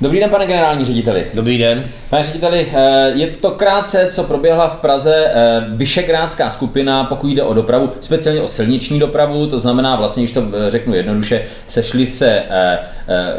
Dobrý 0.00 0.20
den, 0.20 0.30
pane 0.30 0.46
generální 0.46 0.84
řediteli. 0.84 1.26
Dobrý 1.34 1.58
den. 1.58 1.84
Pane 2.10 2.22
řediteli, 2.22 2.66
eh, 2.72 3.10
je 3.14 3.26
to 3.26 3.50
krátce, 3.50 4.08
co 4.10 4.24
proběhla 4.24 4.68
v 4.68 4.76
Praze 4.76 5.14
eh, 5.26 5.64
Vyšegrádská 5.68 6.50
skupina, 6.50 7.04
pokud 7.04 7.28
jde 7.28 7.42
o 7.42 7.54
dopravu, 7.54 7.90
speciálně 8.00 8.40
o 8.40 8.48
silniční 8.48 8.98
dopravu, 8.98 9.46
to 9.46 9.58
znamená 9.58 9.96
vlastně, 9.96 10.22
když 10.22 10.32
to 10.32 10.40
eh, 10.40 10.70
řeknu 10.70 10.94
jednoduše, 10.94 11.44
sešli 11.66 12.06
se 12.06 12.42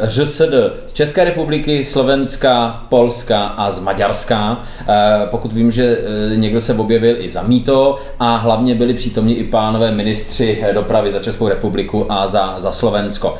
ŘSD 0.05 0.41
z 0.87 0.93
České 0.93 1.23
republiky, 1.23 1.85
Slovenska, 1.85 2.83
Polska 2.89 3.45
a 3.45 3.71
z 3.71 3.79
Maďarska. 3.79 4.59
Pokud 5.31 5.53
vím, 5.53 5.71
že 5.71 5.97
někdo 6.35 6.61
se 6.61 6.73
objevil 6.73 7.15
i 7.19 7.31
za 7.31 7.41
mýto 7.41 7.95
a 8.19 8.35
hlavně 8.35 8.75
byli 8.75 8.93
přítomni 8.93 9.33
i 9.33 9.43
pánové 9.43 9.91
ministři 9.91 10.65
dopravy 10.73 11.11
za 11.11 11.19
Českou 11.19 11.47
republiku 11.47 12.11
a 12.11 12.27
za, 12.27 12.55
za 12.57 12.71
Slovensko. 12.71 13.35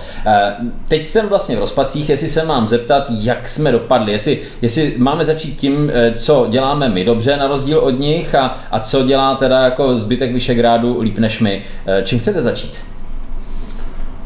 Teď 0.87 1.05
jsem 1.05 1.27
vlastně 1.27 1.55
v 1.55 1.59
rozpacích, 1.59 2.09
jestli 2.09 2.29
se 2.29 2.45
mám 2.45 2.67
zeptat, 2.67 3.09
jak 3.21 3.49
jsme 3.49 3.71
dopadli, 3.71 4.11
jestli, 4.11 4.39
jestli 4.61 4.93
máme 4.97 5.25
začít 5.25 5.57
tím, 5.57 5.91
eh, 5.93 6.13
co 6.17 6.47
děláme 6.49 6.89
my 6.89 7.03
dobře 7.03 7.37
na 7.37 7.47
rozdíl 7.47 7.79
od 7.79 7.99
nich 7.99 8.35
a, 8.35 8.59
a 8.71 8.79
co 8.79 9.03
dělá 9.03 9.35
teda 9.35 9.59
jako 9.59 9.95
zbytek 9.95 10.33
Vyšegrádu 10.33 11.01
líp 11.01 11.17
než 11.17 11.39
my. 11.39 11.63
Eh, 11.85 12.01
čím 12.03 12.19
chcete 12.19 12.41
začít? 12.41 12.94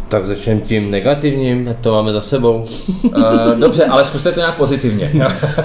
Tak 0.10 0.26
začneme 0.26 0.62
tím 0.62 0.92
negativním, 0.92 1.76
to 1.82 1.92
máme 1.92 2.14
za 2.14 2.22
sebou. 2.22 2.66
Uh, 3.04 3.14
dobře, 3.60 3.86
ale 3.86 4.06
zkuste 4.06 4.32
to 4.32 4.40
nějak 4.40 4.58
pozitivně. 4.58 5.12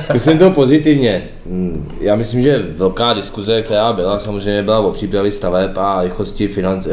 Zkusím 0.05 0.39
to 0.39 0.51
pozitivně. 0.51 1.29
Hmm, 1.47 1.91
já 2.01 2.17
myslím, 2.17 2.43
že 2.43 2.63
velká 2.77 3.15
diskuze, 3.15 3.63
která 3.63 3.93
byla, 3.93 4.19
samozřejmě 4.19 4.63
byla 4.63 4.81
o 4.81 4.93
přípravě 4.93 5.31
staveb 5.31 5.79
a 5.79 6.03
rychlosti 6.03 6.49
financ, 6.49 6.89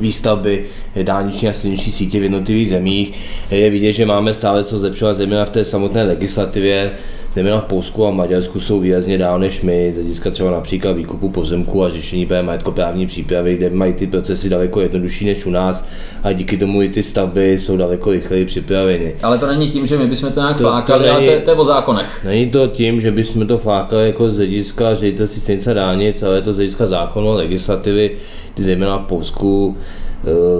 výstavby 0.00 0.64
dálniční 1.02 1.48
a 1.48 1.52
silniční 1.52 1.92
sítě 1.92 2.20
v 2.20 2.22
jednotlivých 2.22 2.68
zemích. 2.68 3.18
Je 3.50 3.70
vidět, 3.70 3.92
že 3.92 4.06
máme 4.06 4.34
stále 4.34 4.64
co 4.64 4.78
zlepšovat, 4.78 5.12
zejména 5.12 5.44
v 5.44 5.50
té 5.50 5.64
samotné 5.64 6.02
legislativě 6.02 6.90
zejména 7.34 7.60
v 7.60 7.64
Polsku 7.64 8.06
a 8.06 8.10
Maďarsku 8.10 8.60
jsou 8.60 8.80
výrazně 8.80 9.18
dál 9.18 9.38
než 9.38 9.62
my, 9.62 9.92
z 9.92 9.96
hlediska 9.96 10.30
třeba 10.30 10.50
například 10.50 10.92
výkupu 10.92 11.28
pozemku 11.28 11.84
a 11.84 11.90
řešení 11.90 12.26
právě 12.26 12.42
majetkoprávní 12.42 13.06
přípravy, 13.06 13.56
kde 13.56 13.70
mají 13.70 13.92
ty 13.92 14.06
procesy 14.06 14.48
daleko 14.48 14.80
jednodušší 14.80 15.26
než 15.26 15.46
u 15.46 15.50
nás 15.50 15.88
a 16.22 16.32
díky 16.32 16.56
tomu 16.56 16.82
i 16.82 16.88
ty 16.88 17.02
stavby 17.02 17.58
jsou 17.58 17.76
daleko 17.76 18.10
rychleji 18.10 18.44
připraveny. 18.44 19.14
Ale 19.22 19.38
to 19.38 19.46
není 19.46 19.70
tím, 19.70 19.86
že 19.86 19.98
my 19.98 20.06
bychom 20.06 20.32
to 20.32 20.40
nějak 20.40 20.56
to, 20.56 20.62
flákali, 20.62 21.08
to 21.08 21.14
není, 21.14 21.28
ale 21.28 21.38
to, 21.38 21.44
to 21.44 21.50
je 21.50 21.56
o 21.56 21.64
zákonech. 21.64 22.24
Není 22.24 22.50
to 22.50 22.66
tím, 22.66 23.00
že 23.00 23.10
bychom 23.10 23.46
to 23.46 23.58
flákali 23.58 24.06
jako 24.06 24.30
z 24.30 24.36
hlediska 24.36 24.94
ředitelství 24.94 25.40
silnice 25.40 25.74
dálnic, 25.74 26.22
ale 26.22 26.36
je 26.36 26.42
to 26.42 26.52
z 26.52 26.56
hlediska 26.56 26.86
zákonu 26.86 27.32
legislativy, 27.32 28.10
zejména 28.56 28.98
v 28.98 29.06
Polsku 29.06 29.76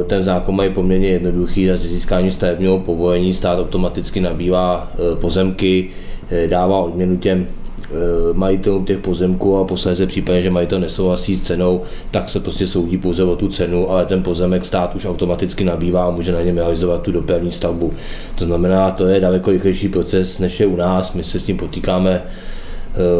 ten 0.06 0.24
zákon 0.24 0.56
mají 0.56 0.70
poměrně 0.70 1.08
jednoduchý 1.08 1.70
a 1.70 1.77
získání 1.77 2.32
stavebního 2.32 2.78
povolení 2.78 3.34
stát 3.34 3.58
automaticky 3.58 4.20
nabývá 4.20 4.91
eh, 4.94 5.16
pozemky, 5.16 5.91
Eh, 6.32 6.48
dává 6.48 6.78
odměnu 6.78 7.16
těm 7.16 7.46
eh, 7.84 7.88
majitelům 8.32 8.84
těch 8.84 8.98
pozemků 8.98 9.56
a 9.56 9.64
posledně 9.64 10.06
případně, 10.06 10.42
že 10.42 10.50
majitel 10.50 10.80
nesouhlasí 10.80 11.36
s 11.36 11.42
cenou, 11.42 11.82
tak 12.10 12.28
se 12.28 12.41
prostě 12.41 12.66
soudí 12.66 12.98
pouze 12.98 13.24
o 13.24 13.36
tu 13.36 13.48
cenu, 13.48 13.91
ale 13.91 14.06
ten 14.06 14.22
pozemek 14.22 14.64
stát 14.64 14.94
už 14.94 15.06
automaticky 15.06 15.64
nabývá 15.64 16.04
a 16.04 16.10
může 16.10 16.32
na 16.32 16.42
něm 16.42 16.56
realizovat 16.56 17.02
tu 17.02 17.12
dopravní 17.12 17.52
stavbu. 17.52 17.92
To 18.34 18.44
znamená, 18.44 18.91
to 18.91 19.06
je 19.06 19.20
daleko 19.20 19.50
rychlejší 19.50 19.88
proces, 19.88 20.38
než 20.38 20.60
je 20.60 20.66
u 20.66 20.76
nás. 20.76 21.12
My 21.12 21.24
se 21.24 21.41
s 21.41 21.44
tím 21.44 21.56
potýkáme 21.56 22.22
Eh, 22.22 22.61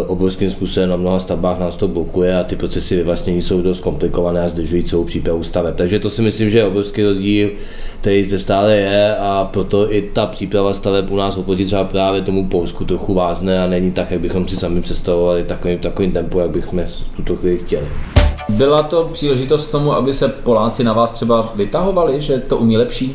obrovským 0.07 0.51
způsobem 0.51 0.89
na 0.89 0.97
mnoha 0.97 1.19
stavbách 1.19 1.59
nás 1.59 1.77
to 1.77 1.89
blokuje 1.89 2.39
a 2.39 2.45
ty 2.45 2.57
procesy 2.57 2.97
vyvlastnění 2.97 3.43
jsou 3.43 3.63
dost 3.63 3.81
komplikované 3.81 4.41
a 4.41 4.49
zdržují 4.49 4.85
celou 4.85 5.05
přípravu 5.05 5.43
staveb. 5.43 5.77
Takže 5.77 5.99
to 5.99 6.11
si 6.11 6.23
myslím, 6.23 6.51
že 6.51 6.59
je 6.59 6.65
obrovský 6.65 7.03
rozdíl, 7.03 7.51
který 8.01 8.25
zde 8.25 8.39
stále 8.39 8.77
je 8.77 9.17
a 9.17 9.49
proto 9.53 9.93
i 9.93 10.03
ta 10.03 10.27
příprava 10.27 10.75
staveb 10.75 11.11
u 11.11 11.17
nás 11.17 11.37
oproti 11.37 11.65
třeba 11.65 11.85
právě 11.85 12.23
tomu 12.23 12.49
Polsku 12.49 12.85
trochu 12.85 13.15
vázne 13.15 13.63
a 13.63 13.67
není 13.67 13.93
tak, 13.93 14.11
jak 14.11 14.21
bychom 14.21 14.49
si 14.49 14.57
sami 14.57 14.81
představovali 14.81 15.45
takovým, 15.45 15.79
takovým 15.79 16.13
tempu, 16.13 16.39
jak 16.39 16.51
bychom 16.51 16.85
tuto 17.17 17.37
chvíli 17.37 17.59
chtěli. 17.59 17.87
Byla 18.49 18.83
to 18.83 19.09
příležitost 19.13 19.65
k 19.65 19.71
tomu, 19.71 19.93
aby 19.93 20.15
se 20.15 20.29
Poláci 20.29 20.85
na 20.85 20.93
vás 20.93 21.13
třeba 21.13 21.53
vytahovali, 21.57 22.21
že 22.21 22.39
to 22.39 22.57
umí 22.57 22.77
lepší? 22.77 23.15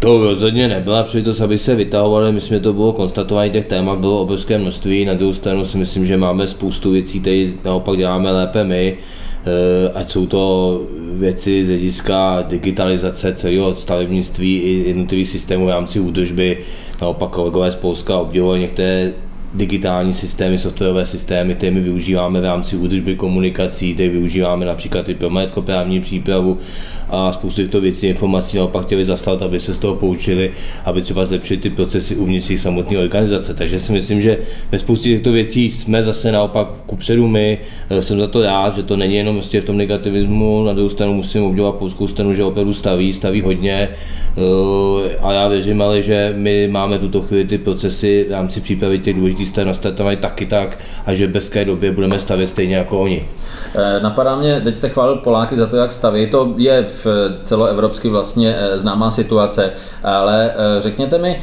To 0.00 0.24
rozhodně 0.24 0.68
nebyla 0.68 1.02
příležitost, 1.02 1.40
aby 1.40 1.58
se 1.58 1.74
vytahovali. 1.74 2.32
Myslím, 2.32 2.56
že 2.56 2.62
to 2.62 2.72
bylo 2.72 2.92
konstatování 2.92 3.50
těch 3.50 3.64
témat, 3.64 3.98
bylo 3.98 4.20
obrovské 4.22 4.58
množství. 4.58 5.04
Na 5.04 5.14
druhou 5.14 5.32
stranu 5.32 5.64
si 5.64 5.78
myslím, 5.78 6.06
že 6.06 6.16
máme 6.16 6.46
spoustu 6.46 6.90
věcí, 6.90 7.20
které 7.20 7.50
naopak 7.64 7.96
děláme 7.96 8.32
lépe 8.32 8.64
my. 8.64 8.96
Eh, 9.44 9.92
ať 9.94 10.10
jsou 10.10 10.26
to 10.26 10.82
věci 11.12 11.64
z 11.64 11.68
hlediska 11.68 12.44
digitalizace 12.48 13.32
celého 13.32 13.76
stavebnictví 13.76 14.56
i 14.56 14.88
jednotlivých 14.88 15.28
systémů 15.28 15.66
v 15.66 15.68
rámci 15.68 16.00
údržby. 16.00 16.58
Naopak 17.00 17.30
kolegové 17.30 17.70
z 17.70 17.74
Polska 17.74 18.18
obdivovali 18.18 18.60
některé 18.60 19.12
digitální 19.54 20.12
systémy, 20.12 20.58
softwarové 20.58 21.06
systémy, 21.06 21.54
které 21.54 21.72
my 21.72 21.80
využíváme 21.80 22.40
v 22.40 22.44
rámci 22.44 22.76
údržby 22.76 23.16
komunikací, 23.16 23.94
které 23.94 24.08
využíváme 24.08 24.66
například 24.66 25.08
i 25.08 25.14
pro 25.14 25.30
majetkoprávní 25.30 26.00
přípravu 26.00 26.58
a 27.10 27.32
spoustu 27.32 27.62
těchto 27.62 27.80
věcí, 27.80 28.06
informací 28.06 28.56
naopak 28.56 28.86
chtěli 28.86 29.04
zaslat, 29.04 29.42
aby 29.42 29.60
se 29.60 29.74
z 29.74 29.78
toho 29.78 29.94
poučili, 29.94 30.50
aby 30.84 31.02
třeba 31.02 31.24
zlepšili 31.24 31.60
ty 31.60 31.70
procesy 31.70 32.16
uvnitř 32.16 32.50
jejich 32.50 32.60
samotné 32.60 32.98
organizace. 32.98 33.54
Takže 33.54 33.78
si 33.78 33.92
myslím, 33.92 34.22
že 34.22 34.38
ve 34.72 34.78
spoustě 34.78 35.08
těchto 35.08 35.32
věcí 35.32 35.70
jsme 35.70 36.02
zase 36.02 36.32
naopak 36.32 36.68
kupředu 36.86 37.28
my. 37.28 37.58
Eh, 37.90 38.02
jsem 38.02 38.18
za 38.18 38.26
to 38.26 38.42
rád, 38.42 38.76
že 38.76 38.82
to 38.82 38.96
není 38.96 39.16
jenom 39.16 39.34
vlastně 39.34 39.60
v 39.60 39.64
tom 39.64 39.76
negativismu, 39.76 40.64
na 40.64 40.72
druhou 40.72 40.88
stranu 40.88 41.14
musím 41.14 41.42
obdivovat 41.42 41.74
polskou 41.74 42.06
stranu, 42.06 42.32
že 42.32 42.44
opravdu 42.44 42.72
staví, 42.72 43.12
staví 43.12 43.40
hodně 43.40 43.88
eh, 44.36 45.16
a 45.22 45.32
já 45.32 45.48
věřím 45.48 45.82
ale, 45.82 46.02
že 46.02 46.32
my 46.36 46.68
máme 46.68 46.98
tuto 46.98 47.22
chvíli 47.22 47.44
ty 47.44 47.58
procesy 47.58 48.26
v 48.28 48.32
rámci 48.32 48.60
přípravy 48.60 48.98
těch 48.98 49.16
důležitých 49.16 49.39
stran 49.46 49.66
nastartovat 49.66 50.18
taky 50.18 50.46
tak 50.46 50.78
a 51.06 51.14
že 51.14 51.26
v 51.26 51.30
bezké 51.30 51.64
době 51.64 51.92
budeme 51.92 52.18
stavět 52.18 52.46
stejně 52.46 52.76
jako 52.76 53.00
oni. 53.00 53.28
Eh, 53.74 54.00
napadá 54.02 54.36
mě, 54.36 54.60
teď 54.60 54.76
jste 54.76 54.88
chválil 54.88 55.16
Poláky 55.16 55.56
za 55.56 55.66
to, 55.66 55.76
jak 55.76 55.92
staví. 55.92 56.26
To 56.30 56.54
je 56.56 56.82
v 56.82 57.06
celoevropsky 57.42 58.08
vlastně 58.08 58.56
eh, 58.58 58.78
známá 58.78 59.10
situace, 59.10 59.72
ale 60.02 60.50
eh, 60.50 60.82
řekněte 60.82 61.18
mi, 61.18 61.40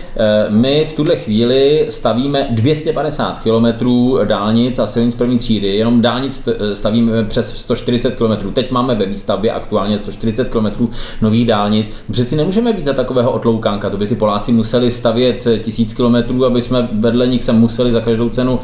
my 0.50 0.86
v 0.86 0.94
tuhle 0.94 1.16
chvíli 1.16 1.88
stavíme 1.90 2.48
250 2.52 3.40
km 3.40 3.88
dálnic 4.24 4.80
a 4.80 4.88
silnic 4.88 5.16
první 5.16 5.38
třídy, 5.38 5.68
jenom 5.68 6.02
dálnic 6.02 6.50
stavíme 6.74 7.24
přes 7.24 7.58
140 7.58 8.16
km. 8.16 8.54
Teď 8.54 8.72
máme 8.72 8.96
ve 8.96 9.06
výstavbě 9.06 9.52
aktuálně 9.52 10.00
140 10.00 10.50
km 10.50 10.88
nových 11.22 11.48
dálnic. 11.48 11.92
Přeci 12.12 12.36
nemůžeme 12.36 12.74
být 12.74 12.86
za 12.86 12.94
takového 12.94 13.32
otloukánka, 13.32 13.90
to 13.90 13.98
by 13.98 14.08
ty 14.08 14.16
Poláci 14.16 14.52
museli 14.52 14.92
stavět 14.92 15.48
tisíc 15.60 15.94
km, 15.94 16.44
aby 16.44 16.62
jsme 16.62 16.90
vedle 16.92 17.28
nich 17.28 17.44
se 17.44 17.54
museli 17.54 17.87
za 17.92 18.02
každou 18.02 18.30
cenu 18.30 18.60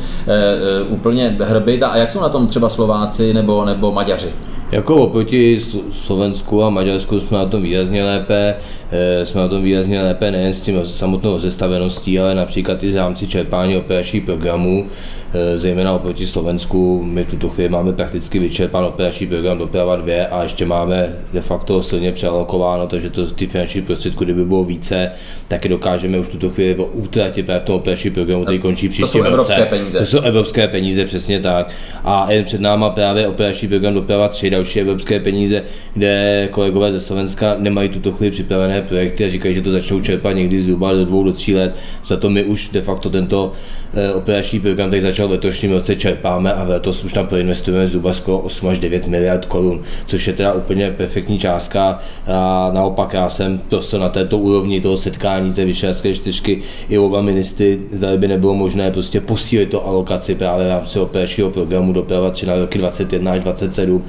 úplně 0.87 1.37
hrbit. 1.41 1.83
A 1.83 1.97
jak 1.97 2.09
jsou 2.09 2.21
na 2.21 2.29
tom 2.29 2.47
třeba 2.47 2.69
Slováci 2.69 3.33
nebo, 3.33 3.65
nebo 3.65 3.91
Maďaři? 3.91 4.29
Jako 4.73 4.95
oproti 4.95 5.59
Slovensku 5.89 6.63
a 6.63 6.69
Maďarsku 6.69 7.19
jsme 7.19 7.37
na 7.37 7.45
tom 7.45 7.61
výrazně 7.63 8.03
lépe, 8.03 8.55
eh, 8.91 9.25
jsme 9.25 9.41
na 9.41 9.47
tom 9.47 9.63
výrazně 9.63 10.01
lépe 10.01 10.31
nejen 10.31 10.53
s 10.53 10.61
tím 10.61 10.85
samotnou 10.85 11.31
rozestaveností, 11.31 12.19
ale 12.19 12.35
například 12.35 12.83
i 12.83 12.91
v 12.91 12.95
rámci 12.95 13.27
čerpání 13.27 13.77
operačních 13.77 14.23
programů, 14.23 14.85
eh, 15.33 15.57
zejména 15.57 15.93
oproti 15.93 16.27
Slovensku. 16.27 17.03
My 17.05 17.23
v 17.23 17.27
tuto 17.27 17.49
chvíli 17.49 17.69
máme 17.69 17.93
prakticky 17.93 18.39
vyčerpán 18.39 18.83
operační 18.85 19.27
program 19.27 19.57
doprava 19.57 19.95
2 19.95 20.25
a 20.31 20.43
ještě 20.43 20.65
máme 20.65 21.13
de 21.33 21.41
facto 21.41 21.81
silně 21.81 22.11
přealokováno, 22.11 22.87
takže 22.87 23.09
to, 23.09 23.27
ty 23.27 23.47
finanční 23.47 23.81
prostředky, 23.81 24.25
kdyby 24.25 24.45
bylo 24.45 24.63
více, 24.63 25.11
taky 25.47 25.69
dokážeme 25.69 26.19
už 26.19 26.29
tuto 26.29 26.49
chvíli 26.49 26.75
utratit 26.93 27.45
právě 27.45 27.61
v 27.61 27.65
tom 27.65 27.75
operačním 27.75 28.13
programu, 28.13 28.43
který 28.43 28.59
končí 28.59 28.89
příští 28.89 29.01
To 29.01 29.07
jsou 29.07 29.23
evropské 29.23 29.59
roce. 29.59 29.69
peníze. 29.69 29.99
To 29.99 30.05
jsou 30.05 30.19
evropské 30.19 30.67
peníze, 30.67 31.05
přesně 31.05 31.39
tak. 31.39 31.69
A 32.03 32.31
jen 32.31 32.43
před 32.43 32.61
náma 32.61 32.89
právě 32.89 33.27
operační 33.27 33.67
program 33.67 33.93
doprava 33.93 34.27
3, 34.27 34.62
další 34.63 34.79
evropské 34.79 35.19
peníze, 35.19 35.63
kde 35.93 36.47
kolegové 36.51 36.91
ze 36.91 36.99
Slovenska 36.99 37.55
nemají 37.59 37.89
tuto 37.89 38.11
chvíli 38.11 38.31
připravené 38.31 38.81
projekty 38.81 39.25
a 39.25 39.29
říkají, 39.29 39.55
že 39.55 39.61
to 39.61 39.71
začnou 39.71 39.99
čerpat 39.99 40.35
někdy 40.35 40.61
zhruba 40.61 40.93
do 40.93 41.05
dvou 41.05 41.23
do 41.23 41.33
tří 41.33 41.55
let. 41.55 41.75
Za 42.05 42.17
to 42.17 42.29
my 42.29 42.43
už 42.43 42.69
de 42.69 42.81
facto 42.81 43.09
tento 43.09 43.51
eh, 43.93 44.13
operační 44.13 44.59
program, 44.59 44.89
který 44.89 45.01
začal 45.01 45.27
v 45.27 45.31
letošním 45.31 45.71
roce, 45.71 45.95
čerpáme 45.95 46.53
a 46.53 46.63
letos 46.63 47.03
už 47.03 47.13
tam 47.13 47.27
proinvestujeme 47.27 47.87
zhruba 47.87 48.13
skoro 48.13 48.39
8 48.39 48.69
až 48.69 48.79
9 48.79 49.07
miliard 49.07 49.45
korun, 49.45 49.81
což 50.05 50.27
je 50.27 50.33
teda 50.33 50.53
úplně 50.53 50.91
perfektní 50.91 51.39
částka. 51.39 51.99
A 52.27 52.71
naopak 52.73 53.13
já 53.13 53.29
jsem 53.29 53.61
prostě 53.69 53.97
na 53.97 54.09
této 54.09 54.37
úrovni 54.37 54.81
toho 54.81 54.97
setkání 54.97 55.53
té 55.53 55.65
vyšetřské 55.65 56.15
čtyřky 56.15 56.61
i 56.89 56.97
oba 56.97 57.21
ministry, 57.21 57.79
zda 57.91 58.17
by 58.17 58.27
nebylo 58.27 58.53
možné 58.53 58.91
prostě 58.91 59.21
posílit 59.21 59.69
to 59.69 59.87
alokaci 59.87 60.35
právě 60.35 60.65
v 60.65 60.69
rámci 60.69 60.99
operačního 60.99 61.49
programu 61.49 61.93
doprava 61.93 62.29
3 62.29 62.45
na 62.45 62.55
roky 62.55 62.79
21 62.79 63.31
až 63.31 63.39
27, 63.39 64.03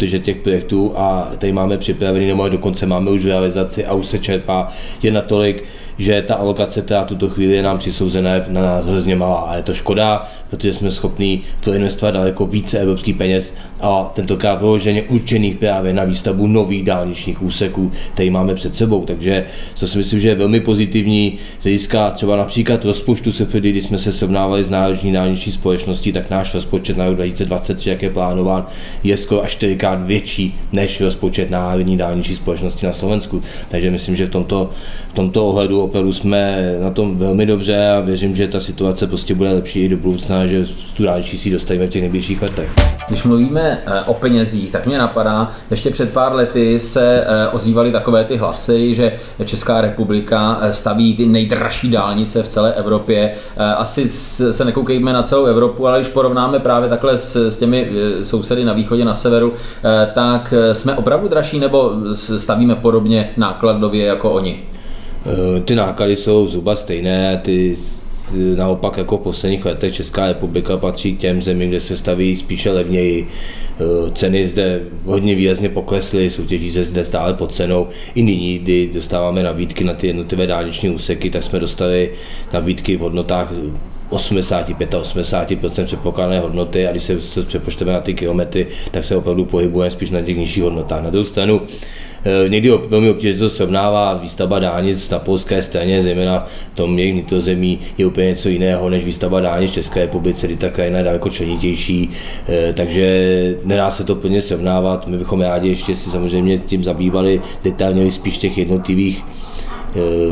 protože 0.00 0.18
těch 0.18 0.36
projektů 0.36 0.92
a 0.96 1.30
tady 1.38 1.52
máme 1.52 1.78
připravený, 1.78 2.26
nebo 2.26 2.48
dokonce 2.48 2.86
máme 2.86 3.10
už 3.10 3.24
realizaci 3.24 3.86
a 3.86 3.94
už 3.94 4.06
se 4.06 4.18
čerpá, 4.18 4.68
je 5.02 5.12
natolik, 5.12 5.64
že 6.00 6.22
ta 6.22 6.34
alokace, 6.34 6.82
která 6.82 7.04
tuto 7.04 7.28
chvíli 7.28 7.54
je 7.54 7.62
nám 7.62 7.78
přisouzená, 7.78 8.30
na 8.48 8.62
nás 8.62 8.86
hrozně 8.86 9.16
malá. 9.16 9.40
A 9.40 9.56
je 9.56 9.62
to 9.62 9.74
škoda, 9.74 10.28
protože 10.50 10.72
jsme 10.72 10.90
schopni 10.90 11.40
proinvestovat 11.60 12.14
daleko 12.14 12.46
více 12.46 12.78
evropských 12.78 13.16
peněz 13.16 13.54
a 13.80 14.10
tentokrát 14.14 14.60
vyloženě 14.60 15.02
určených 15.02 15.58
právě 15.58 15.92
na 15.92 16.04
výstavbu 16.04 16.46
nových 16.46 16.84
dálničních 16.84 17.42
úseků, 17.42 17.92
který 18.14 18.30
máme 18.30 18.54
před 18.54 18.76
sebou. 18.76 19.04
Takže 19.04 19.44
co 19.74 19.88
si 19.88 19.98
myslím, 19.98 20.20
že 20.20 20.28
je 20.28 20.34
velmi 20.34 20.60
pozitivní 20.60 21.38
z 21.60 21.62
hlediska 21.62 22.10
třeba 22.10 22.36
například 22.36 22.84
rozpočtu 22.84 23.32
SFD, 23.32 23.54
když 23.54 23.84
jsme 23.84 23.98
se 23.98 24.12
srovnávali 24.12 24.64
s 24.64 24.70
Národní 24.70 25.12
dálniční 25.12 25.52
společností, 25.52 26.12
tak 26.12 26.30
náš 26.30 26.54
rozpočet 26.54 26.96
na 26.96 27.06
rok 27.06 27.14
2023, 27.14 27.90
jak 27.90 28.02
je 28.02 28.10
plánován, 28.10 28.66
je 29.02 29.16
skoro 29.16 29.42
až 29.42 29.50
čtyřikrát 29.50 30.02
větší 30.02 30.54
než 30.72 31.00
rozpočet 31.00 31.50
Národní 31.50 31.96
dálniční 31.96 32.34
společnosti 32.34 32.86
na 32.86 32.92
Slovensku. 32.92 33.42
Takže 33.68 33.90
myslím, 33.90 34.16
že 34.16 34.26
v 34.26 34.30
tomto, 34.30 34.70
v 35.08 35.14
tomto 35.14 35.48
ohledu 35.48 35.82
opravdu 35.90 36.12
jsme 36.12 36.74
na 36.82 36.90
tom 36.90 37.18
velmi 37.18 37.46
dobře 37.46 37.90
a 37.90 38.00
věřím, 38.00 38.36
že 38.36 38.48
ta 38.48 38.60
situace 38.60 39.06
prostě 39.06 39.34
bude 39.34 39.50
lepší 39.50 39.84
i 39.84 39.88
do 39.88 39.96
budoucna, 39.96 40.46
že 40.46 40.66
tu 40.96 41.04
dálniční 41.04 41.38
si 41.38 41.50
dostavíme 41.50 41.86
v 41.86 41.90
těch 41.90 42.02
nejbližších 42.02 42.42
letech. 42.42 42.70
Když 43.08 43.24
mluvíme 43.24 43.78
eh, 43.86 44.00
o 44.06 44.14
penězích, 44.14 44.72
tak 44.72 44.86
mě 44.86 44.98
napadá, 44.98 45.48
ještě 45.70 45.90
před 45.90 46.12
pár 46.12 46.34
lety 46.34 46.80
se 46.80 47.24
eh, 47.26 47.48
ozývaly 47.48 47.92
takové 47.92 48.24
ty 48.24 48.36
hlasy, 48.36 48.94
že 48.94 49.12
Česká 49.44 49.80
republika 49.80 50.58
eh, 50.60 50.72
staví 50.72 51.16
ty 51.16 51.26
nejdražší 51.26 51.90
dálnice 51.90 52.42
v 52.42 52.48
celé 52.48 52.74
Evropě. 52.74 53.32
Asi 53.76 54.08
se 54.08 54.64
nekoukejme 54.64 55.12
na 55.12 55.22
celou 55.22 55.44
Evropu, 55.44 55.88
ale 55.88 55.98
když 55.98 56.08
porovnáme 56.12 56.58
právě 56.58 56.88
takhle 56.88 57.18
s 57.18 57.56
těmi 57.56 57.90
sousedy 58.22 58.64
na 58.64 58.72
východě, 58.72 59.04
na 59.04 59.14
severu, 59.14 59.52
tak 60.14 60.54
jsme 60.72 60.94
opravdu 60.94 61.28
dražší 61.28 61.60
nebo 61.60 61.92
stavíme 62.14 62.74
podobně 62.74 63.30
nákladově 63.36 64.06
jako 64.06 64.30
oni? 64.30 64.58
Ty 65.64 65.74
náklady 65.74 66.16
jsou 66.16 66.46
zhruba 66.46 66.76
stejné, 66.76 67.40
ty 67.44 67.76
naopak 68.56 68.96
jako 68.96 69.18
v 69.18 69.20
posledních 69.20 69.64
letech 69.64 69.94
Česká 69.94 70.26
republika 70.26 70.76
patří 70.76 71.16
těm 71.16 71.42
zemím, 71.42 71.68
kde 71.68 71.80
se 71.80 71.96
staví 71.96 72.36
spíše 72.36 72.70
levněji. 72.70 73.28
Eh, 73.80 74.10
ceny 74.14 74.48
zde 74.48 74.80
hodně 75.04 75.34
výrazně 75.34 75.68
poklesly, 75.68 76.30
soutěží 76.30 76.70
se 76.70 76.84
zde 76.84 77.04
stále 77.04 77.34
pod 77.34 77.54
cenou. 77.54 77.88
I 78.14 78.22
nyní, 78.22 78.58
kdy 78.58 78.90
dostáváme 78.94 79.42
nabídky 79.42 79.84
na 79.84 79.94
ty 79.94 80.06
jednotlivé 80.06 80.46
dálniční 80.46 80.90
úseky, 80.90 81.30
tak 81.30 81.42
jsme 81.42 81.58
dostali 81.58 82.10
nabídky 82.52 82.96
v 82.96 83.00
hodnotách 83.00 83.52
85-80% 84.10 85.84
předpokládané 85.84 86.40
hodnoty 86.40 86.88
a 86.88 86.90
když 86.90 87.02
se 87.02 87.42
přepočteme 87.42 87.92
na 87.92 88.00
ty 88.00 88.14
kilometry, 88.14 88.66
tak 88.90 89.04
se 89.04 89.16
opravdu 89.16 89.44
pohybujeme 89.44 89.90
spíš 89.90 90.10
na 90.10 90.22
těch 90.22 90.36
nižších 90.36 90.62
hodnotách. 90.62 91.02
Na 91.02 91.10
druhou 91.10 91.24
stranu 91.24 91.60
Eh, 91.60 91.99
někdy 92.48 92.70
velmi 92.88 93.10
obtížně 93.10 93.38
to 93.38 93.48
srovnává 93.48 94.14
výstavba 94.14 94.58
dálnic 94.58 95.10
na 95.10 95.18
polské 95.18 95.62
straně, 95.62 96.02
zejména 96.02 96.46
v 96.72 96.76
tom 96.76 96.98
jejich 96.98 97.14
vnitrozemí 97.14 97.78
je 97.98 98.06
úplně 98.06 98.26
něco 98.26 98.48
jiného 98.48 98.88
než 98.88 99.04
výstavba 99.04 99.40
dálnic 99.40 99.70
v 99.70 99.74
České 99.74 100.00
republice, 100.00 100.46
kdy 100.46 100.56
ta 100.56 100.68
krajina 100.68 100.98
je 100.98 101.04
daleko 101.04 101.30
členitější, 101.30 102.10
eh, 102.48 102.72
takže 102.72 103.56
nedá 103.64 103.90
se 103.90 104.04
to 104.04 104.14
plně 104.14 104.40
srovnávat. 104.40 105.06
My 105.06 105.18
bychom 105.18 105.40
rádi 105.40 105.68
ještě 105.68 105.94
si 105.94 106.10
samozřejmě 106.10 106.58
tím 106.58 106.84
zabývali 106.84 107.40
detailně 107.64 108.10
spíš 108.10 108.38
těch 108.38 108.58
jednotlivých 108.58 109.24
Eh, 109.39 109.39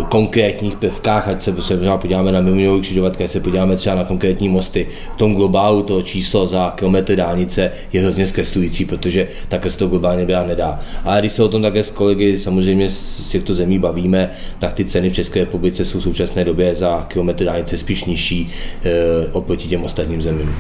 konkrétních 0.08 0.76
prvkách, 0.76 1.28
ať 1.28 1.40
se 1.40 1.52
třeba 1.52 1.99
podíváme 1.99 2.32
na 2.32 2.40
milionovou 2.40 2.81
křižovatky, 2.81 3.25
ať 3.25 3.31
se 3.31 3.40
podíváme 3.40 3.76
třeba 3.76 3.96
na 3.96 4.05
konkrétní 4.05 4.49
mosty. 4.49 4.87
V 5.14 5.16
tom 5.16 5.34
globálu 5.34 5.82
to 5.82 6.02
číslo 6.02 6.46
za 6.46 6.72
kilometr 6.76 7.16
dálnice 7.16 7.70
je 7.93 8.00
hrozně 8.00 8.26
zkreslující, 8.26 8.84
protože 8.84 9.28
takhle 9.49 9.70
se 9.70 9.78
to 9.78 9.87
globálně 9.87 10.26
brát 10.26 10.46
nedá. 10.46 10.81
Ale 11.05 11.20
když 11.20 11.32
se 11.32 11.43
o 11.43 11.49
tom 11.49 11.62
také 11.62 11.82
s 11.82 11.90
kolegy 11.90 12.38
samozřejmě 12.38 12.88
z 12.88 13.28
těchto 13.28 13.55
zemí 13.55 13.78
bavíme, 13.78 14.31
tak 14.58 14.72
ty 14.72 14.84
ceny 14.84 15.10
v 15.10 15.14
České 15.14 15.40
republice 15.40 15.84
jsou 15.84 15.99
v 15.99 16.02
současné 16.02 16.44
době 16.44 16.75
za 16.75 17.06
kilometr 17.08 17.44
dálnice 17.44 17.78
spíš 17.78 18.04
nižší 18.04 18.50
e, 18.84 18.93
oproti 19.32 19.69
těm 19.69 19.84
ostatním 19.84 20.22
zemím. 20.22 20.54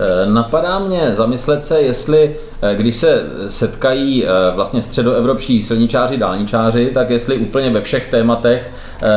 Eh, 0.00 0.26
napadá 0.30 0.78
mě 0.78 1.14
zamyslet 1.14 1.64
se, 1.64 1.80
jestli, 1.80 2.36
eh, 2.62 2.74
když 2.74 2.96
se 2.96 3.22
setkají 3.48 4.24
eh, 4.24 4.28
vlastně 4.54 4.82
středoevropští 4.82 5.62
silničáři, 5.62 6.16
dálničáři, 6.16 6.90
tak 6.94 7.10
jestli 7.10 7.36
úplně 7.36 7.70
ve 7.70 7.80
všech 7.80 8.08
tématech 8.08 8.72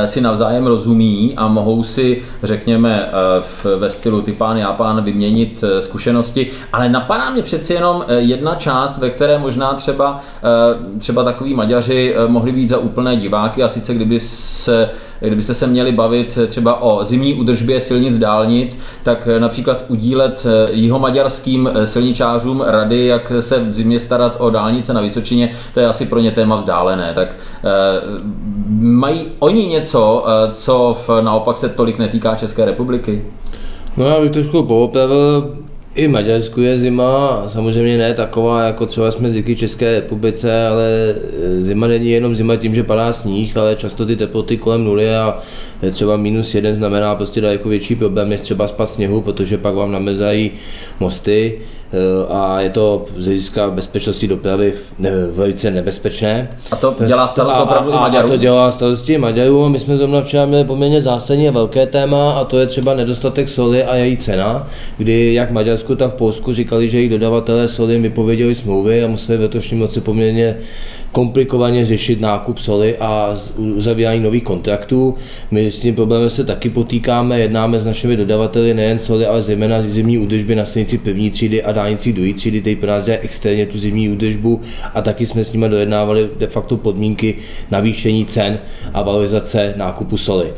si 0.05 0.21
navzájem 0.21 0.65
rozumí 0.65 1.33
a 1.37 1.47
mohou 1.47 1.83
si, 1.83 2.21
řekněme, 2.43 3.11
ve 3.77 3.89
stylu 3.89 4.21
ty 4.21 4.31
pán, 4.31 4.57
já 4.57 4.73
pán 4.73 5.03
vyměnit 5.03 5.63
zkušenosti, 5.79 6.51
ale 6.73 6.89
napadá 6.89 7.29
mě 7.29 7.43
přeci 7.43 7.73
jenom 7.73 8.05
jedna 8.17 8.55
část, 8.55 8.97
ve 8.97 9.09
které 9.09 9.37
možná 9.37 9.73
třeba, 9.73 10.19
třeba 10.99 11.23
takový 11.23 11.53
Maďaři 11.53 12.15
mohli 12.27 12.51
být 12.51 12.69
za 12.69 12.77
úplné 12.77 13.15
diváky 13.15 13.63
a 13.63 13.69
sice 13.69 13.93
kdyby 13.93 14.19
se 14.19 14.89
kdybyste 15.27 15.53
se 15.53 15.68
měli 15.68 15.91
bavit 15.91 16.38
třeba 16.47 16.81
o 16.81 17.06
zimní 17.06 17.33
udržbě 17.33 17.81
silnic 17.81 18.18
dálnic, 18.18 18.81
tak 19.03 19.27
například 19.39 19.85
udílet 19.88 20.45
jihomaďarským 20.71 21.69
silničářům 21.85 22.62
rady, 22.62 23.06
jak 23.06 23.31
se 23.39 23.59
v 23.59 23.73
zimě 23.73 24.00
starat 24.00 24.35
o 24.39 24.50
dálnice 24.50 24.94
na 24.94 25.01
Vysočině, 25.01 25.51
to 25.73 25.79
je 25.79 25.88
asi 25.88 26.06
pro 26.06 26.19
ně 26.19 26.31
téma 26.31 26.56
vzdálené. 26.56 27.12
Tak 27.15 27.29
eh, 27.29 27.71
mají 28.79 29.27
oni 29.39 29.68
něco, 29.68 30.25
eh, 30.27 30.53
co 30.53 30.97
naopak 31.21 31.57
se 31.57 31.69
tolik 31.69 31.97
netýká 31.97 32.35
České 32.35 32.65
republiky? 32.65 33.25
No 33.97 34.06
já 34.06 34.21
bych 34.21 34.31
trošku 34.31 34.63
poopravil, 34.63 35.56
i 35.95 36.07
v 36.07 36.11
Maďarsku 36.11 36.61
je 36.61 36.77
zima, 36.77 37.43
samozřejmě 37.47 37.97
ne 37.97 38.13
taková, 38.13 38.63
jako 38.63 38.85
třeba 38.85 39.11
jsme 39.11 39.31
zvyklí 39.31 39.55
v 39.55 39.59
České 39.59 39.95
republice, 39.95 40.67
ale 40.67 41.15
e, 41.59 41.63
zima 41.63 41.88
není 41.88 42.11
jenom 42.11 42.35
zima 42.35 42.55
tím, 42.55 42.75
že 42.75 42.83
padá 42.83 43.13
sníh, 43.13 43.57
ale 43.57 43.75
často 43.75 44.05
ty 44.05 44.15
teploty 44.15 44.57
kolem 44.57 44.83
nuly 44.83 45.15
a 45.15 45.38
třeba 45.91 46.17
minus 46.17 46.55
jeden 46.55 46.73
znamená 46.73 47.15
prostě 47.15 47.41
daleko 47.41 47.69
větší 47.69 47.95
problém, 47.95 48.29
než 48.29 48.41
třeba 48.41 48.67
spad 48.67 48.89
sněhu, 48.89 49.21
protože 49.21 49.57
pak 49.57 49.75
vám 49.75 49.91
namezají 49.91 50.51
mosty. 50.99 51.59
Eh, 51.93 52.25
a 52.29 52.61
je 52.61 52.69
to 52.69 53.05
z 53.17 53.25
hlediska 53.25 53.69
bezpečnosti 53.69 54.27
dopravy 54.27 54.73
ne, 54.99 55.11
velice 55.35 55.71
nebezpečné. 55.71 56.57
A 56.71 56.75
to 56.75 56.95
dělá 57.05 57.27
starost 57.27 57.55
a, 57.55 57.63
opravdu 57.63 57.93
a, 57.93 57.97
i 57.97 57.99
Maďarů? 57.99 58.27
A 58.27 58.31
to 58.31 58.38
dělá 58.38 58.71
starosti 58.71 59.17
Maďarů. 59.17 59.69
My 59.69 59.79
jsme 59.79 59.97
zrovna 59.97 60.21
včera 60.21 60.45
měli 60.45 60.63
poměrně 60.63 61.01
zásadní 61.01 61.47
a 61.47 61.51
velké 61.51 61.88
téma 61.88 62.31
a 62.31 62.45
to 62.45 62.59
je 62.59 62.67
třeba 62.67 62.93
nedostatek 62.93 63.49
soli 63.49 63.83
a 63.83 63.95
její 63.95 64.17
cena, 64.17 64.67
kdy 64.97 65.33
jak 65.33 65.49
v 65.49 65.53
Maďarsku, 65.81 65.95
tak 65.95 66.11
v 66.13 66.17
Polsku 66.17 66.53
říkali, 66.53 66.87
že 66.87 66.97
jejich 66.97 67.09
dodavatelé 67.09 67.67
soli 67.67 67.99
vypověděli 67.99 68.55
smlouvy 68.55 69.03
a 69.03 69.07
museli 69.07 69.37
v 69.37 69.41
letošním 69.41 69.81
roce 69.81 70.01
poměrně 70.01 70.57
komplikovaně 71.11 71.85
řešit 71.85 72.21
nákup 72.21 72.57
soli 72.57 72.97
a 72.97 73.35
uzavírání 73.57 74.19
nových 74.19 74.43
kontraktů. 74.43 75.15
My 75.51 75.71
s 75.71 75.79
tím 75.79 75.95
problémem 75.95 76.29
se 76.29 76.45
taky 76.45 76.69
potýkáme, 76.69 77.39
jednáme 77.39 77.79
s 77.79 77.85
našimi 77.85 78.15
dodavateli 78.15 78.73
nejen 78.73 78.99
soli, 78.99 79.25
ale 79.25 79.41
zejména 79.41 79.81
zimní 79.81 80.17
údržby 80.17 80.55
na 80.55 80.65
silnici 80.65 80.97
první 80.97 81.29
třídy 81.29 81.63
a 81.63 81.71
dálnici 81.71 82.13
druhé 82.13 82.33
třídy, 82.33 82.61
který 82.61 82.75
pro 82.75 82.89
nás 82.89 83.07
extrémně 83.07 83.65
tu 83.65 83.77
zimní 83.77 84.09
údržbu 84.09 84.61
a 84.93 85.01
taky 85.01 85.25
jsme 85.25 85.43
s 85.43 85.53
nimi 85.53 85.69
dojednávali 85.69 86.29
de 86.39 86.47
facto 86.47 86.77
podmínky 86.77 87.35
navýšení 87.71 88.25
cen 88.25 88.59
a 88.93 89.01
valorizace 89.01 89.73
nákupu 89.77 90.17
soli. 90.17 90.53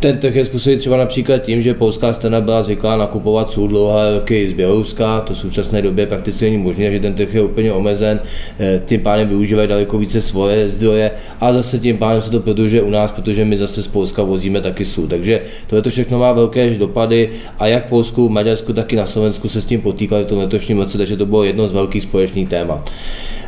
Ten 0.00 0.18
trh 0.18 0.36
je 0.36 0.44
způsobí 0.44 0.76
třeba 0.76 0.96
například 0.96 1.38
tím, 1.38 1.62
že 1.62 1.74
polská 1.74 2.12
strana 2.12 2.40
byla 2.40 2.62
zvyklá 2.62 2.96
nakupovat 2.96 3.50
sůl 3.50 3.68
dlouhé 3.68 4.14
roky 4.14 4.48
z 4.48 4.52
Běloruska, 4.52 5.20
to 5.20 5.34
v 5.34 5.38
současné 5.38 5.82
době 5.82 6.06
prakticky 6.06 6.44
není 6.44 6.58
možné, 6.58 6.90
že 6.90 7.00
ten 7.00 7.14
trh 7.14 7.34
je 7.34 7.42
úplně 7.42 7.72
omezen, 7.72 8.20
eh, 8.58 8.82
tím 8.86 9.00
pádem 9.00 9.28
využívají 9.28 9.68
daleko 9.68 9.98
více 9.98 10.20
svoje 10.20 10.70
zdroje 10.70 11.10
a 11.40 11.52
zase 11.52 11.78
tím 11.78 11.98
pádem 11.98 12.22
se 12.22 12.30
to 12.30 12.40
prodlužuje 12.40 12.82
u 12.82 12.90
nás, 12.90 13.12
protože 13.12 13.44
my 13.44 13.56
zase 13.56 13.82
z 13.82 13.86
Polska 13.86 14.22
vozíme 14.22 14.60
taky 14.60 14.84
sůl. 14.84 15.06
Takže 15.06 15.40
to 15.66 15.76
je 15.76 15.82
to 15.82 15.90
všechno 15.90 16.18
má 16.18 16.32
velké 16.32 16.70
dopady 16.70 17.30
a 17.58 17.66
jak 17.66 17.86
v 17.86 17.88
Polsku, 17.88 18.28
v 18.28 18.30
Maďarsku, 18.30 18.72
tak 18.72 18.92
i 18.92 18.96
na 18.96 19.06
Slovensku 19.06 19.48
se 19.48 19.60
s 19.60 19.64
tím 19.64 19.80
potýkali 19.80 20.24
v 20.24 20.26
tom 20.26 20.38
letošním 20.38 20.78
roce, 20.78 20.98
takže 20.98 21.16
to 21.16 21.26
bylo 21.26 21.44
jedno 21.44 21.68
z 21.68 21.72
velkých 21.72 22.02
společných 22.02 22.48
témat. 22.48 22.90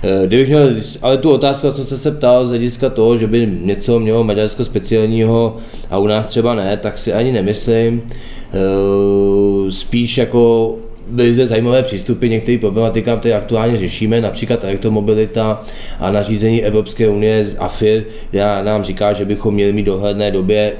Eh, 0.03 0.27
kdybych 0.27 0.49
měl, 0.49 0.69
ale 1.03 1.19
tu 1.19 1.31
otázku, 1.31 1.71
co 1.71 1.85
jste 1.85 1.99
se 1.99 2.11
ptal 2.11 2.47
z 2.47 2.49
hlediska 2.49 2.91
toho, 2.91 3.17
že 3.17 3.27
by 3.27 3.49
něco 3.63 4.01
mělo 4.01 4.25
Maďarsko 4.25 4.65
speciálního 4.65 5.57
a 5.91 5.99
u 5.99 6.07
nás 6.07 6.27
třeba 6.27 6.40
ne, 6.43 6.77
tak 6.77 6.99
si 6.99 7.13
ani 7.13 7.33
nemyslím. 7.33 8.03
Eh, 8.07 9.71
spíš 9.71 10.19
jako 10.19 10.75
byly 11.11 11.33
zde 11.33 11.47
zajímavé 11.47 11.83
přístupy 11.83 12.29
některým 12.29 12.61
problematikám, 12.61 13.19
které 13.19 13.35
aktuálně 13.35 13.77
řešíme, 13.77 14.21
například 14.21 14.65
elektromobilita 14.65 15.63
a 16.01 16.11
nařízení 16.11 16.65
Evropské 16.65 17.09
unie 17.09 17.45
z 17.45 17.57
AFIR, 17.59 18.05
která 18.29 18.63
nám 18.63 18.85
říká, 18.85 19.13
že 19.13 19.25
bychom 19.25 19.55
měli 19.55 19.73
mít 19.73 19.83
dohledné 19.83 20.31
době 20.31 20.73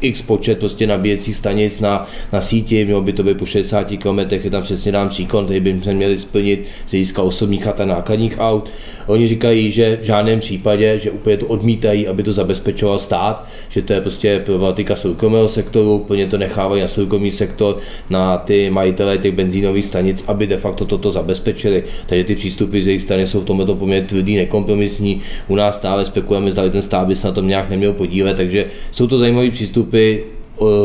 x 0.00 0.22
počet 0.22 0.58
prostě 0.58 0.86
nabíjecích 0.86 1.36
stanic 1.36 1.80
na, 1.80 2.06
na 2.32 2.40
síti, 2.40 2.84
mělo 2.84 3.00
by 3.00 3.12
to 3.12 3.22
být 3.22 3.38
po 3.38 3.46
60 3.46 3.92
km, 4.02 4.18
je 4.18 4.50
tam 4.50 4.62
přesně 4.62 4.92
dám 4.92 5.08
příklad, 5.08 5.44
který 5.44 5.60
by 5.60 5.80
se 5.82 5.94
měli 5.94 6.18
splnit 6.18 6.68
z 6.86 6.90
hlediska 6.90 7.22
osobních 7.22 7.66
a 7.66 7.84
nákladních 7.84 8.38
aut. 8.38 8.70
Oni 9.06 9.26
říkají, 9.26 9.70
že 9.70 9.98
v 10.02 10.04
žádném 10.04 10.38
případě, 10.38 10.98
že 10.98 11.10
úplně 11.10 11.36
to 11.36 11.46
odmítají, 11.46 12.08
aby 12.08 12.22
to 12.22 12.32
zabezpečoval 12.32 12.98
stát, 12.98 13.48
že 13.68 13.82
to 13.82 13.92
je 13.92 14.00
prostě 14.00 14.42
problematika 14.44 14.96
soukromého 14.96 15.48
sektoru, 15.48 15.94
úplně 15.94 16.26
to 16.26 16.38
nechávají 16.38 16.82
na 16.82 16.88
soukromý 16.88 17.30
sektor, 17.30 17.78
na 18.10 18.36
ty 18.36 18.70
majitele 18.70 19.18
těch 19.18 19.32
benzínových 19.32 19.84
stanic, 19.84 20.24
aby 20.26 20.46
de 20.46 20.56
facto 20.56 20.84
toto 20.84 21.10
zabezpečili. 21.10 21.84
Takže 22.06 22.24
ty 22.24 22.34
přístupy 22.34 22.80
z 22.80 22.86
jejich 22.86 23.02
strany 23.02 23.26
jsou 23.26 23.40
v 23.40 23.44
tomto 23.44 23.74
poměrně 23.74 24.06
tvrdý, 24.06 24.36
nekompromisní. 24.36 25.20
U 25.48 25.56
nás 25.56 25.76
stále 25.76 26.04
spekulujeme, 26.04 26.50
zda 26.50 26.68
ten 26.68 26.82
stát 26.82 27.08
by 27.08 27.16
se 27.16 27.26
na 27.26 27.32
tom 27.32 27.48
nějak 27.48 27.70
neměl 27.70 27.92
podílet, 27.92 28.36
takže 28.36 28.66
jsou 28.90 29.06
to 29.06 29.18
zajímavé 29.18 29.50
přístupy, 29.50 29.89
杯 29.90 30.24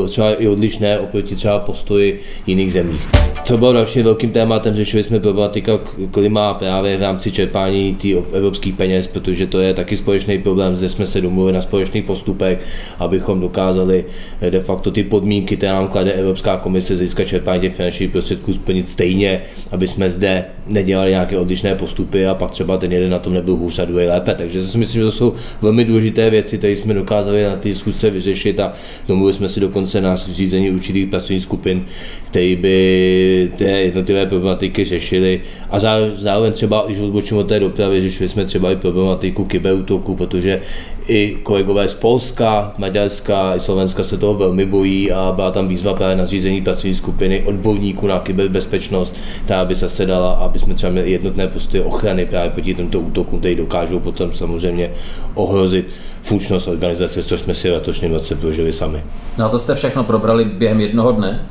třeba 0.07 0.33
i 0.33 0.47
odlišné 0.47 0.99
oproti 0.99 1.35
třeba 1.35 1.59
postoji 1.59 2.19
jiných 2.47 2.73
zemí. 2.73 2.99
Co 3.45 3.57
bylo 3.57 3.73
dalším 3.73 4.03
velkým 4.03 4.31
tématem, 4.31 4.75
řešili 4.75 5.03
jsme 5.03 5.19
problematika 5.19 5.79
klima 6.11 6.53
právě 6.53 6.97
v 6.97 7.01
rámci 7.01 7.31
čerpání 7.31 7.97
evropských 8.33 8.73
peněz, 8.73 9.07
protože 9.07 9.47
to 9.47 9.59
je 9.59 9.73
taky 9.73 9.97
společný 9.97 10.39
problém, 10.39 10.75
zde 10.75 10.89
jsme 10.89 11.05
se 11.05 11.21
domluvili 11.21 11.53
na 11.53 11.61
společných 11.61 12.03
postupech, 12.03 12.59
abychom 12.99 13.39
dokázali 13.39 14.05
eh, 14.41 14.51
de 14.51 14.59
facto 14.59 14.91
ty 14.91 15.03
podmínky, 15.03 15.57
které 15.57 15.71
nám 15.71 15.87
klade 15.87 16.13
Evropská 16.13 16.57
komise 16.57 16.97
získat 16.97 17.27
čerpání 17.27 17.61
těch 17.61 17.75
finančních 17.75 18.09
prostředků 18.09 18.53
splnit 18.53 18.89
stejně, 18.89 19.41
aby 19.71 19.87
jsme 19.87 20.09
zde 20.09 20.45
nedělali 20.67 21.09
nějaké 21.09 21.37
odlišné 21.37 21.75
postupy 21.75 22.27
a 22.27 22.33
pak 22.33 22.51
třeba 22.51 22.77
ten 22.77 22.91
jeden 22.91 23.09
na 23.09 23.19
tom 23.19 23.33
nebyl 23.33 23.55
hůř 23.55 23.79
a 23.79 23.85
druhý 23.85 24.07
lépe. 24.07 24.35
Takže 24.35 24.67
si 24.67 24.77
myslím, 24.77 25.01
že 25.01 25.05
to 25.05 25.11
jsou 25.11 25.33
velmi 25.61 25.85
důležité 25.85 26.29
věci, 26.29 26.57
které 26.57 26.73
jsme 26.73 26.93
dokázali 26.93 27.43
na 27.43 27.55
ty 27.55 27.75
schůzce 27.75 28.09
vyřešit 28.09 28.59
a 28.59 28.73
domluvili 29.07 29.33
jsme 29.33 29.49
si 29.49 29.59
dokonce 29.67 30.01
na 30.01 30.15
zřízení 30.15 30.71
určitých 30.71 31.07
pracovních 31.07 31.43
skupin, 31.43 31.85
které 32.27 32.55
by 32.55 33.51
ty 33.55 33.63
jednotlivé 33.63 34.25
problematiky 34.25 34.83
řešili. 34.83 35.41
A 35.69 35.79
zároveň 36.15 36.51
třeba, 36.51 36.83
když 36.87 36.99
odbočím 36.99 37.37
od 37.37 37.47
té 37.47 37.59
dopravy, 37.59 38.01
řešili 38.01 38.29
jsme 38.29 38.45
třeba 38.45 38.71
i 38.71 38.75
problematiku 38.75 39.45
kyberútoku, 39.45 40.15
protože 40.15 40.61
i 41.07 41.37
kolegové 41.43 41.87
z 41.87 41.93
Polska, 41.93 42.73
Maďarska 42.77 43.55
i 43.55 43.59
Slovenska 43.59 44.03
se 44.03 44.17
toho 44.17 44.33
velmi 44.33 44.65
bojí 44.65 45.11
a 45.11 45.33
byla 45.35 45.51
tam 45.51 45.67
výzva 45.67 45.93
právě 45.93 46.15
na 46.15 46.25
zřízení 46.25 46.61
pracovní 46.61 46.95
skupiny 46.95 47.43
odborníků 47.45 48.07
na 48.07 48.19
kyberbezpečnost, 48.19 49.15
která 49.45 49.65
by 49.65 49.75
se 49.75 50.05
dala, 50.05 50.33
aby 50.33 50.59
jsme 50.59 50.73
třeba 50.73 50.91
měli 50.91 51.11
jednotné 51.11 51.47
postoje 51.47 51.83
ochrany 51.83 52.25
právě 52.25 52.49
proti 52.49 52.73
těmto 52.73 52.99
útokům, 52.99 53.39
které 53.39 53.55
dokážou 53.55 53.99
potom 53.99 54.33
samozřejmě 54.33 54.91
ohrozit 55.33 55.85
funkčnost 56.23 56.67
organizace, 56.67 57.23
což 57.23 57.39
jsme 57.39 57.53
si 57.53 57.69
v 57.69 57.73
letošním 57.73 58.13
roce 58.13 58.35
prožili 58.35 58.71
sami. 58.71 59.03
No 59.37 59.49
to 59.55 59.59
jste 59.59 59.75
všechno 59.75 60.03
probrali 60.03 60.45
během 60.45 60.81
jednoho 60.81 61.11
dne? 61.11 61.45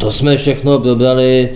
To 0.00 0.12
jsme 0.12 0.36
všechno 0.36 0.78
probrali 0.78 1.50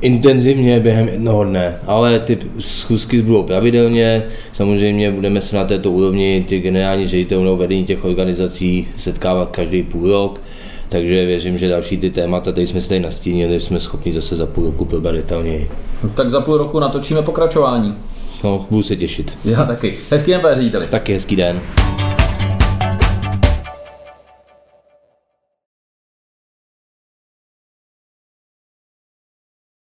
intenzivně 0.00 0.80
během 0.80 1.08
jednoho 1.08 1.44
dne, 1.44 1.78
ale 1.86 2.18
ty 2.18 2.38
schůzky 2.58 3.22
budou 3.22 3.42
pravidelně, 3.42 4.22
samozřejmě 4.52 5.10
budeme 5.10 5.40
se 5.40 5.56
na 5.56 5.64
této 5.64 5.90
úrovni 5.90 6.44
ty 6.48 6.60
generální 6.60 7.06
ředitelů 7.06 7.56
vedení 7.56 7.84
těch 7.84 8.04
organizací 8.04 8.88
setkávat 8.96 9.50
každý 9.50 9.82
půl 9.82 10.08
rok, 10.08 10.40
takže 10.88 11.26
věřím, 11.26 11.58
že 11.58 11.68
další 11.68 11.96
ty 11.96 12.10
témata, 12.10 12.52
které 12.52 12.66
jsme 12.66 12.80
si 12.80 12.88
tady 12.88 13.00
nastínili, 13.00 13.60
jsme 13.60 13.80
schopni 13.80 14.12
zase 14.12 14.36
za 14.36 14.46
půl 14.46 14.64
roku 14.64 14.84
probrat 14.84 15.14
detailněji. 15.14 15.70
No, 16.02 16.08
tak 16.08 16.30
za 16.30 16.40
půl 16.40 16.56
roku 16.56 16.80
natočíme 16.80 17.22
pokračování. 17.22 17.94
No, 18.44 18.66
budu 18.70 18.82
se 18.82 18.96
těšit. 18.96 19.38
Já 19.44 19.64
taky. 19.64 19.94
Hezký 20.10 20.30
den, 20.30 20.40
pane 20.40 20.54
řediteli. 20.54 20.86
Taky 20.86 21.12
hezký 21.12 21.36
den. 21.36 21.60